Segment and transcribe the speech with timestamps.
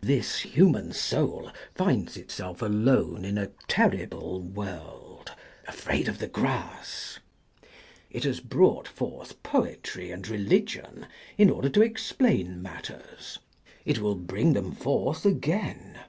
[0.00, 5.30] This human soul finds itself alone in a terrible world,
[5.68, 7.20] afraid of the grass.
[8.10, 11.06] It has brought forth poetry and re ligion
[11.38, 13.38] in order to explain matters;
[13.84, 16.00] it will bring them forth again.